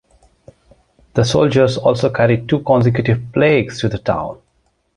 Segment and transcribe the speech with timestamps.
[1.13, 4.41] The soldiers also carried two consecutive plagues to the town.